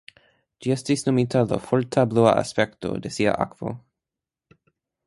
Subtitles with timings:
[0.65, 3.79] Ĝi estis nomita laŭ forta blua aspekto de sia akvo.